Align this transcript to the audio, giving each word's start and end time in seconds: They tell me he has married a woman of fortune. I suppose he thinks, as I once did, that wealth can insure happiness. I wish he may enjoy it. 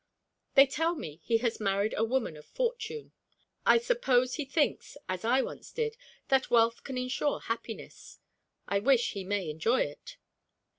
They 0.55 0.65
tell 0.65 0.95
me 0.95 1.17
he 1.17 1.37
has 1.45 1.59
married 1.59 1.93
a 1.95 2.03
woman 2.03 2.35
of 2.35 2.47
fortune. 2.47 3.11
I 3.67 3.77
suppose 3.77 4.33
he 4.33 4.45
thinks, 4.45 4.97
as 5.07 5.23
I 5.23 5.43
once 5.43 5.71
did, 5.71 5.95
that 6.29 6.49
wealth 6.49 6.83
can 6.83 6.97
insure 6.97 7.41
happiness. 7.41 8.17
I 8.67 8.79
wish 8.79 9.11
he 9.11 9.23
may 9.23 9.47
enjoy 9.47 9.81
it. 9.81 10.17